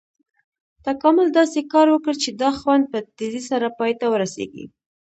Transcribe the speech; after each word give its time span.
تکامل 0.85 1.27
داسې 1.39 1.59
کار 1.73 1.87
وکړ 1.91 2.13
چې 2.23 2.29
دا 2.41 2.49
خوند 2.59 2.83
په 2.91 2.99
تیزي 3.17 3.41
سره 3.49 3.75
پای 3.79 3.91
ته 3.99 4.05
ورسېږي. 4.09 4.65